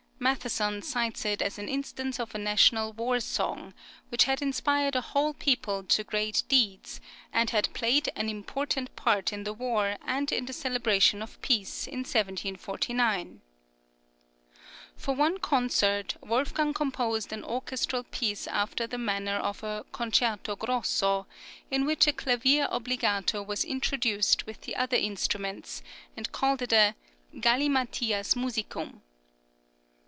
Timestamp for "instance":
1.67-2.19